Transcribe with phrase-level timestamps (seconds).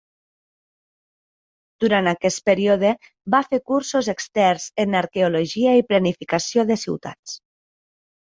[1.85, 2.93] Durant aquest període,
[3.35, 7.37] va fer cursos externs en Arqueologia i Planificació de ciutats.